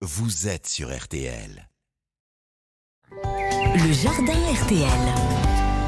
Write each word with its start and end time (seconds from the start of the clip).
vous 0.00 0.46
êtes 0.46 0.68
sur 0.68 0.96
RTL. 0.96 1.68
Le 3.10 3.92
jardin 3.92 4.32
RTL. 4.32 4.86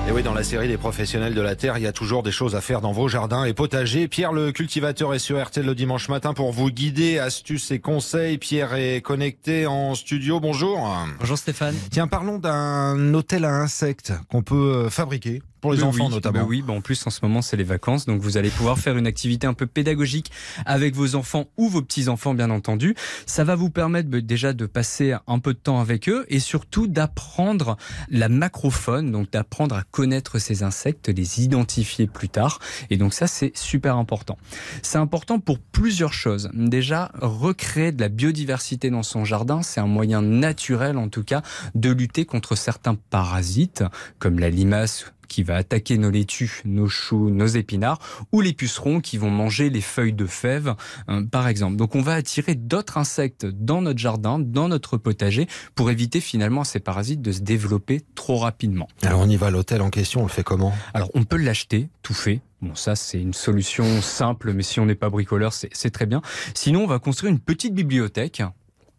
Et 0.08 0.12
oui, 0.12 0.24
dans 0.24 0.34
la 0.34 0.42
série 0.42 0.66
des 0.66 0.78
professionnels 0.78 1.34
de 1.34 1.40
la 1.40 1.54
terre, 1.54 1.78
il 1.78 1.84
y 1.84 1.86
a 1.86 1.92
toujours 1.92 2.24
des 2.24 2.32
choses 2.32 2.56
à 2.56 2.60
faire 2.60 2.80
dans 2.80 2.90
vos 2.90 3.06
jardins 3.06 3.44
et 3.44 3.54
potagers. 3.54 4.08
Pierre 4.08 4.32
le 4.32 4.50
cultivateur 4.50 5.14
est 5.14 5.20
sur 5.20 5.40
RTL 5.40 5.64
le 5.64 5.76
dimanche 5.76 6.08
matin 6.08 6.34
pour 6.34 6.50
vous 6.50 6.72
guider, 6.72 7.20
astuces 7.20 7.70
et 7.70 7.78
conseils. 7.78 8.38
Pierre 8.38 8.74
est 8.74 9.00
connecté 9.00 9.68
en 9.68 9.94
studio. 9.94 10.40
Bonjour. 10.40 10.92
Bonjour 11.20 11.38
Stéphane. 11.38 11.76
Tiens, 11.92 12.08
parlons 12.08 12.38
d'un 12.38 13.14
hôtel 13.14 13.44
à 13.44 13.54
insectes 13.54 14.12
qu'on 14.28 14.42
peut 14.42 14.86
euh, 14.86 14.90
fabriquer 14.90 15.40
pour 15.60 15.72
les 15.72 15.82
enfants 15.82 16.06
oui, 16.06 16.14
notamment. 16.14 16.44
oui, 16.44 16.62
bah 16.62 16.72
en 16.72 16.80
plus 16.80 17.06
en 17.06 17.10
ce 17.10 17.20
moment 17.22 17.42
c'est 17.42 17.56
les 17.56 17.64
vacances, 17.64 18.06
donc 18.06 18.20
vous 18.20 18.36
allez 18.36 18.50
pouvoir 18.50 18.78
faire 18.78 18.96
une 18.96 19.06
activité 19.06 19.46
un 19.46 19.54
peu 19.54 19.66
pédagogique 19.66 20.30
avec 20.66 20.94
vos 20.94 21.14
enfants 21.14 21.46
ou 21.56 21.68
vos 21.68 21.82
petits-enfants 21.82 22.34
bien 22.34 22.50
entendu. 22.50 22.94
Ça 23.26 23.44
va 23.44 23.54
vous 23.54 23.70
permettre 23.70 24.08
bah, 24.08 24.20
déjà 24.20 24.52
de 24.52 24.66
passer 24.66 25.14
un 25.26 25.38
peu 25.38 25.52
de 25.54 25.58
temps 25.58 25.80
avec 25.80 26.08
eux 26.08 26.24
et 26.28 26.40
surtout 26.40 26.86
d'apprendre 26.86 27.76
la 28.08 28.28
macrofaune, 28.28 29.12
donc 29.12 29.30
d'apprendre 29.30 29.74
à 29.74 29.82
connaître 29.82 30.38
ces 30.38 30.62
insectes, 30.62 31.08
les 31.08 31.42
identifier 31.42 32.06
plus 32.06 32.28
tard. 32.28 32.58
Et 32.90 32.96
donc 32.96 33.14
ça 33.14 33.26
c'est 33.26 33.56
super 33.56 33.96
important. 33.96 34.38
C'est 34.82 34.98
important 34.98 35.38
pour 35.38 35.58
plusieurs 35.58 36.12
choses. 36.12 36.50
Déjà, 36.54 37.12
recréer 37.20 37.92
de 37.92 38.00
la 38.00 38.08
biodiversité 38.08 38.90
dans 38.90 39.02
son 39.02 39.24
jardin, 39.24 39.62
c'est 39.62 39.80
un 39.80 39.86
moyen 39.86 40.22
naturel 40.22 40.96
en 40.96 41.08
tout 41.08 41.24
cas 41.24 41.42
de 41.74 41.90
lutter 41.90 42.24
contre 42.24 42.56
certains 42.56 42.94
parasites 42.94 43.84
comme 44.18 44.38
la 44.38 44.50
limace 44.50 45.12
qui 45.30 45.44
va 45.44 45.56
attaquer 45.56 45.96
nos 45.96 46.10
laitues, 46.10 46.60
nos 46.64 46.88
choux, 46.88 47.30
nos 47.30 47.46
épinards, 47.46 48.00
ou 48.32 48.40
les 48.40 48.52
pucerons 48.52 49.00
qui 49.00 49.16
vont 49.16 49.30
manger 49.30 49.70
les 49.70 49.80
feuilles 49.80 50.12
de 50.12 50.26
fèves, 50.26 50.74
euh, 51.08 51.24
par 51.24 51.46
exemple. 51.48 51.76
Donc 51.76 51.94
on 51.94 52.02
va 52.02 52.14
attirer 52.14 52.56
d'autres 52.56 52.98
insectes 52.98 53.46
dans 53.46 53.80
notre 53.80 54.00
jardin, 54.00 54.40
dans 54.40 54.68
notre 54.68 54.96
potager, 54.96 55.46
pour 55.76 55.90
éviter 55.90 56.20
finalement 56.20 56.62
à 56.62 56.64
ces 56.64 56.80
parasites 56.80 57.22
de 57.22 57.32
se 57.32 57.40
développer 57.40 58.02
trop 58.16 58.38
rapidement. 58.38 58.88
Alors 59.02 59.20
on 59.20 59.28
y 59.28 59.36
va, 59.36 59.50
l'hôtel 59.50 59.80
en 59.82 59.90
question, 59.90 60.20
on 60.20 60.24
le 60.24 60.30
fait 60.30 60.42
comment? 60.42 60.74
Alors 60.92 61.10
on 61.14 61.22
peut 61.22 61.36
l'acheter 61.36 61.88
tout 62.02 62.14
fait. 62.14 62.40
Bon, 62.60 62.74
ça 62.74 62.96
c'est 62.96 63.20
une 63.20 63.32
solution 63.32 64.02
simple, 64.02 64.52
mais 64.52 64.62
si 64.62 64.80
on 64.80 64.86
n'est 64.86 64.94
pas 64.94 65.08
bricoleur, 65.08 65.52
c'est 65.54 65.90
très 65.90 66.06
bien. 66.06 66.20
Sinon, 66.54 66.82
on 66.82 66.86
va 66.86 66.98
construire 66.98 67.32
une 67.32 67.38
petite 67.38 67.74
bibliothèque 67.74 68.42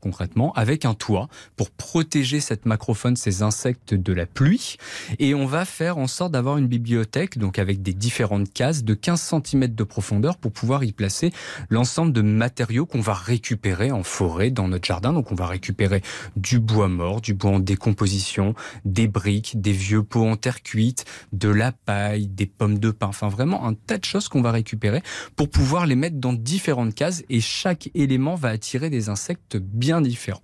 concrètement, 0.02 0.52
avec 0.54 0.84
un 0.84 0.94
toit 0.94 1.30
pour 1.56 1.72
protéger 1.72 2.40
cette 2.40 2.66
macrofaune, 2.66 3.16
ces 3.16 3.44
insectes 3.44 3.94
de 3.94 4.14
la 4.14 4.26
pluie. 4.26 4.78
Et 5.20 5.34
on 5.34 5.46
va 5.46 5.64
faire 5.66 5.98
en 5.98 6.08
sorte 6.08 6.34
d'avoir 6.34 6.58
une 6.58 6.68
bibliothèque, 6.68 7.38
donc 7.38 7.60
avec 7.60 7.82
des 7.82 7.94
différentes 7.94 8.52
cases 8.52 8.84
de 8.84 8.94
15 8.94 9.36
cm 9.46 9.68
de 9.68 9.84
profondeur 9.84 10.38
pour 10.38 10.52
pouvoir 10.52 10.84
y 10.84 10.92
placer 10.92 11.32
l'ensemble 11.70 12.12
de 12.12 12.22
matériaux 12.22 12.86
qu'on 12.86 13.02
va 13.02 13.14
récupérer 13.14 13.92
en 13.92 14.04
forêt 14.04 14.52
dans 14.52 14.68
notre 14.68 14.86
jardin. 14.86 15.14
Donc 15.14 15.32
on 15.32 15.36
va 15.36 15.46
récupérer 15.46 16.02
du 16.36 16.60
bois 16.60 16.88
mort, 16.88 17.22
du 17.22 17.34
bois 17.34 17.52
en 17.52 17.60
décomposition, 17.60 18.56
des 18.86 19.08
briques, 19.08 19.62
des 19.62 19.72
vieux 19.72 20.04
pots 20.04 20.28
en 20.28 20.36
terre 20.36 20.64
cuite, 20.64 21.06
de 21.32 21.50
la 21.50 21.72
paille, 21.72 22.28
des 22.28 22.46
pommes 22.46 22.80
de 22.80 22.92
pin, 22.92 23.08
enfin 23.08 23.30
vraiment 23.30 23.68
un 23.68 23.74
tas 23.74 23.98
de 23.98 24.06
choses 24.06 24.28
qu'on 24.28 24.42
va 24.42 24.52
récupérer 24.52 25.02
pour 25.36 25.50
pouvoir 25.50 25.86
les 25.86 25.96
mettre 25.96 26.18
dans 26.18 26.34
différentes 26.34 26.96
cases 26.96 27.24
et 27.30 27.42
chaque 27.42 27.90
élément 27.94 28.36
va 28.36 28.50
attirer 28.50 28.90
des 28.90 29.10
insectes 29.10 29.58
bien 29.58 29.91
différents. 30.00 30.42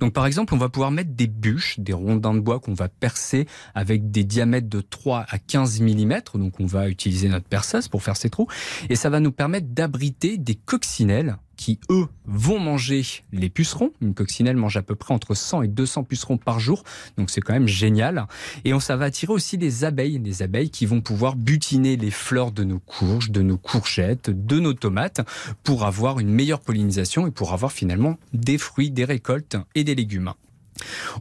Donc 0.00 0.12
par 0.12 0.26
exemple, 0.26 0.54
on 0.54 0.58
va 0.58 0.68
pouvoir 0.68 0.90
mettre 0.90 1.10
des 1.10 1.26
bûches, 1.26 1.78
des 1.78 1.92
rondins 1.92 2.34
de 2.34 2.40
bois 2.40 2.60
qu'on 2.60 2.74
va 2.74 2.88
percer 2.88 3.46
avec 3.74 4.10
des 4.10 4.24
diamètres 4.24 4.68
de 4.68 4.80
3 4.80 5.26
à 5.28 5.38
15 5.38 5.80
mm. 5.80 6.20
Donc 6.34 6.60
on 6.60 6.66
va 6.66 6.88
utiliser 6.88 7.28
notre 7.28 7.46
perceuse 7.46 7.88
pour 7.88 8.02
faire 8.02 8.16
ces 8.16 8.30
trous. 8.30 8.48
Et 8.88 8.96
ça 8.96 9.10
va 9.10 9.20
nous 9.20 9.32
permettre 9.32 9.68
d'abriter 9.68 10.38
des 10.38 10.54
coccinelles 10.54 11.36
qui, 11.66 11.80
eux, 11.90 12.06
vont 12.26 12.60
manger 12.60 13.02
les 13.32 13.48
pucerons. 13.48 13.90
Une 14.00 14.14
coccinelle 14.14 14.56
mange 14.56 14.76
à 14.76 14.82
peu 14.82 14.94
près 14.94 15.12
entre 15.12 15.34
100 15.34 15.62
et 15.62 15.66
200 15.66 16.04
pucerons 16.04 16.38
par 16.38 16.60
jour. 16.60 16.84
Donc 17.18 17.28
c'est 17.28 17.40
quand 17.40 17.54
même 17.54 17.66
génial. 17.66 18.28
Et 18.64 18.72
on, 18.72 18.78
ça 18.78 18.94
va 18.94 19.06
attirer 19.06 19.32
aussi 19.32 19.58
des 19.58 19.82
abeilles. 19.82 20.20
Des 20.20 20.42
abeilles 20.42 20.70
qui 20.70 20.86
vont 20.86 21.00
pouvoir 21.00 21.34
butiner 21.34 21.96
les 21.96 22.12
fleurs 22.12 22.52
de 22.52 22.62
nos 22.62 22.78
courges, 22.78 23.32
de 23.32 23.42
nos 23.42 23.58
courgettes, 23.58 24.30
de 24.30 24.60
nos 24.60 24.74
tomates 24.74 25.28
pour 25.64 25.84
avoir 25.84 26.20
une 26.20 26.30
meilleure 26.30 26.60
pollinisation 26.60 27.26
et 27.26 27.32
pour 27.32 27.52
avoir 27.52 27.72
finalement 27.72 28.16
des 28.32 28.58
fruits, 28.58 28.92
des 28.92 29.04
récoltes 29.04 29.56
et 29.74 29.82
des 29.82 29.96
légumes. 29.96 30.34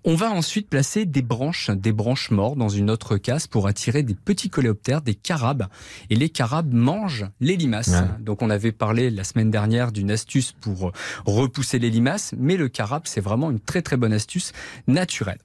On 0.03 0.15
va 0.15 0.31
ensuite 0.31 0.69
placer 0.69 1.05
des 1.05 1.21
branches, 1.21 1.69
des 1.69 1.91
branches 1.91 2.31
mortes 2.31 2.57
dans 2.57 2.69
une 2.69 2.89
autre 2.89 3.17
case 3.17 3.47
pour 3.47 3.67
attirer 3.67 4.03
des 4.03 4.15
petits 4.15 4.49
coléoptères, 4.49 5.01
des 5.01 5.15
carabes. 5.15 5.67
Et 6.09 6.15
les 6.15 6.29
carabes 6.29 6.73
mangent 6.73 7.25
les 7.39 7.55
limaces. 7.55 7.89
Ouais. 7.89 8.23
Donc 8.23 8.41
on 8.41 8.49
avait 8.49 8.71
parlé 8.71 9.09
la 9.09 9.23
semaine 9.23 9.51
dernière 9.51 9.91
d'une 9.91 10.11
astuce 10.11 10.51
pour 10.53 10.91
repousser 11.25 11.79
les 11.79 11.89
limaces, 11.89 12.33
mais 12.37 12.57
le 12.57 12.69
carabe 12.69 13.03
c'est 13.05 13.21
vraiment 13.21 13.51
une 13.51 13.59
très 13.59 13.81
très 13.81 13.97
bonne 13.97 14.13
astuce 14.13 14.51
naturelle. 14.87 15.39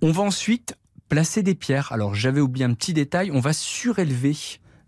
On 0.00 0.12
va 0.12 0.22
ensuite 0.22 0.76
placer 1.08 1.42
des 1.42 1.54
pierres. 1.54 1.92
Alors 1.92 2.14
j'avais 2.14 2.40
oublié 2.40 2.64
un 2.64 2.74
petit 2.74 2.94
détail, 2.94 3.30
on 3.30 3.40
va 3.40 3.52
surélever 3.52 4.34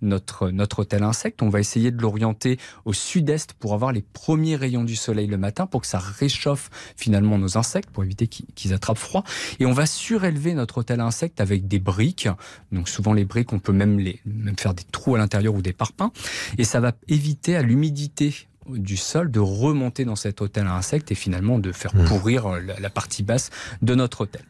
notre, 0.04 0.50
notre 0.50 0.80
hôtel 0.80 1.02
insecte. 1.02 1.42
On 1.42 1.48
va 1.48 1.60
essayer 1.60 1.90
de 1.90 2.00
l'orienter 2.00 2.58
au 2.84 2.92
sud-est 2.92 3.54
pour 3.54 3.74
avoir 3.74 3.92
les 3.92 4.02
premiers 4.02 4.56
rayons 4.56 4.84
du 4.84 4.96
soleil 4.96 5.26
le 5.26 5.38
matin, 5.38 5.66
pour 5.66 5.80
que 5.80 5.86
ça 5.86 5.98
réchauffe 5.98 6.70
finalement 6.96 7.38
nos 7.38 7.58
insectes, 7.58 7.90
pour 7.90 8.04
éviter 8.04 8.26
qu'ils 8.28 8.72
attrapent 8.72 8.98
froid. 8.98 9.24
Et 9.60 9.66
on 9.66 9.72
va 9.72 9.86
surélever 9.86 10.54
notre 10.54 10.78
hôtel 10.78 11.00
insecte 11.00 11.40
avec 11.40 11.66
des 11.66 11.78
briques. 11.78 12.28
Donc 12.72 12.88
souvent 12.88 13.12
les 13.12 13.24
briques, 13.24 13.52
on 13.52 13.58
peut 13.58 13.72
même, 13.72 13.98
les, 13.98 14.20
même 14.24 14.58
faire 14.58 14.74
des 14.74 14.84
trous 14.92 15.14
à 15.14 15.18
l'intérieur 15.18 15.54
ou 15.54 15.62
des 15.62 15.72
parpaings. 15.72 16.12
Et 16.58 16.64
ça 16.64 16.80
va 16.80 16.92
éviter 17.08 17.56
à 17.56 17.62
l'humidité 17.62 18.46
du 18.68 18.96
sol 18.96 19.30
de 19.30 19.40
remonter 19.40 20.04
dans 20.04 20.16
cet 20.16 20.40
hôtel 20.40 20.66
à 20.66 20.74
insectes 20.74 21.10
et 21.10 21.14
finalement 21.14 21.58
de 21.58 21.72
faire 21.72 21.94
Mmh. 21.94 22.04
pourrir 22.06 22.46
euh, 22.46 22.60
la, 22.60 22.80
la 22.80 22.90
partie 22.90 23.22
basse 23.22 23.50
de 23.82 23.94
notre 23.94 24.22
hôtel. 24.22 24.42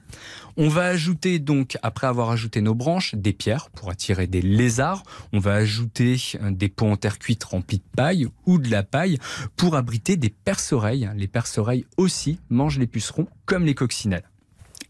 On 0.57 0.69
va 0.69 0.85
ajouter 0.85 1.39
donc, 1.39 1.77
après 1.83 2.07
avoir 2.07 2.31
ajouté 2.31 2.63
nos 2.63 2.75
branches, 2.75 3.15
des 3.15 3.33
pierres 3.33 3.71
pour 3.71 3.91
attirer 3.91 4.27
des 4.27 4.41
lézards. 4.41 5.03
On 5.33 5.39
va 5.39 5.55
ajouter 5.55 6.17
euh, 6.41 6.51
des 6.51 6.69
pots 6.69 6.87
en 6.87 6.97
terre 6.97 7.19
cuite 7.19 7.45
remplis 7.45 7.79
de 7.79 7.97
paille 7.97 8.29
ou 8.47 8.59
de 8.59 8.71
la 8.71 8.83
paille 8.83 9.19
pour 9.57 9.77
abriter 9.77 10.17
des 10.17 10.31
perce-oreilles. 10.31 11.11
Les 11.17 11.29
perce-oreilles 11.29 11.87
aussi 11.97 12.39
mangent 12.49 12.79
les 12.79 12.87
pucerons 12.87 13.27
comme 13.45 13.65
les 13.67 13.75
coccinelles. 13.75 14.31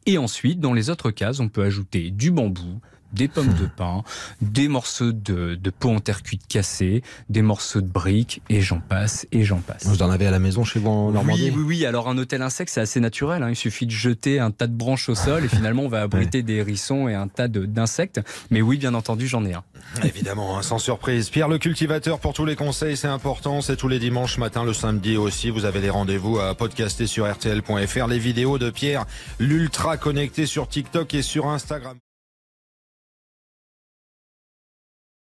Et 0.06 0.19
ensuite, 0.19 0.61
dans 0.61 0.75
les 0.75 0.91
autres 0.91 1.11
cases, 1.11 1.41
on 1.41 1.49
peut 1.49 1.65
ajouter 1.65 2.11
du 2.11 2.31
bambou, 2.31 2.81
des 3.14 3.28
pommes 3.28 3.54
de 3.54 3.66
pin, 3.66 4.02
des 4.42 4.69
morceaux 4.69 5.12
de, 5.12 5.54
de 5.54 5.70
peau 5.70 5.91
en 5.91 6.00
terre 6.00 6.22
cuite 6.22 6.47
cassés, 6.48 7.02
des 7.28 7.42
morceaux 7.42 7.80
de 7.80 7.86
briques, 7.88 8.42
et 8.50 8.60
j'en 8.60 8.80
passe, 8.80 9.26
et 9.32 9.44
j'en 9.44 9.58
passe. 9.60 9.86
Vous 9.86 10.02
en 10.02 10.10
avez 10.10 10.26
à 10.26 10.30
la 10.30 10.38
maison 10.38 10.64
chez 10.64 10.78
vous 10.80 10.88
en 10.88 11.10
Normandie 11.12 11.50
Oui, 11.50 11.54
oui, 11.56 11.64
oui. 11.66 11.86
Alors 11.86 12.08
un 12.08 12.19
hôtel 12.19 12.42
insecte, 12.42 12.70
c'est 12.72 12.80
assez 12.80 13.00
naturel. 13.00 13.42
hein. 13.42 13.50
Il 13.50 13.56
suffit 13.56 13.86
de 13.86 13.91
jeter 13.92 14.41
un 14.41 14.50
tas 14.50 14.66
de 14.66 14.75
branches 14.76 15.08
au 15.08 15.14
sol 15.14 15.44
et 15.44 15.48
finalement 15.48 15.82
on 15.84 15.88
va 15.88 16.02
abriter 16.02 16.42
des 16.42 16.54
hérissons 16.54 17.08
et 17.08 17.14
un 17.14 17.28
tas 17.28 17.48
d'insectes. 17.48 18.20
Mais 18.50 18.60
oui, 18.62 18.76
bien 18.78 18.94
entendu, 18.94 19.26
j'en 19.28 19.44
ai 19.44 19.54
un. 19.54 19.62
Évidemment, 20.04 20.58
hein, 20.58 20.62
sans 20.62 20.78
surprise. 20.78 21.31
Pierre 21.31 21.48
le 21.48 21.58
cultivateur 21.58 22.19
pour 22.19 22.32
tous 22.32 22.44
les 22.44 22.56
conseils, 22.56 22.96
c'est 22.96 23.08
important. 23.08 23.60
C'est 23.60 23.76
tous 23.76 23.88
les 23.88 23.98
dimanches 23.98 24.38
matin, 24.38 24.64
le 24.64 24.72
samedi 24.72 25.16
aussi. 25.16 25.50
Vous 25.50 25.64
avez 25.64 25.81
les 25.81 25.91
rendez-vous 25.91 26.38
à 26.41 26.54
podcaster 26.54 27.06
sur 27.06 27.31
rtl.fr. 27.31 28.06
Les 28.08 28.19
vidéos 28.19 28.58
de 28.58 28.70
Pierre, 28.70 29.04
l'ultra 29.38 29.96
connecté 29.96 30.46
sur 30.46 30.69
TikTok 30.69 31.14
et 31.14 31.22
sur 31.22 31.46
Instagram. 31.48 31.96